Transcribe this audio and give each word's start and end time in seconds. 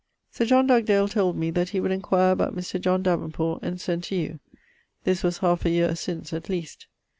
Sir 0.31 0.45
John 0.45 0.65
Dugdale 0.65 1.07
told 1.07 1.37
me 1.37 1.51
that 1.51 1.69
he 1.69 1.79
would 1.79 1.91
enquire 1.91 2.31
about 2.31 2.55
Mr. 2.55 2.81
John 2.81 3.03
Davenport, 3.03 3.61
and 3.61 3.79
send 3.79 4.01
to 4.05 4.15
you. 4.15 4.39
This 5.03 5.21
was 5.23 5.41
halfe 5.41 5.65
a 5.65 5.69
yeare 5.69 5.95
since, 5.95 6.33
at 6.33 6.49
least. 6.49 6.87